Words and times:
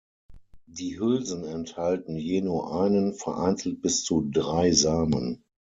Die 0.65 0.97
Hülsen 0.97 1.43
enthalten 1.43 2.15
je 2.17 2.41
nur 2.41 2.73
einen, 2.75 3.13
vereinzelt 3.13 3.83
bis 3.83 4.03
zu 4.03 4.27
drei 4.33 4.71
Samen. 4.71 5.43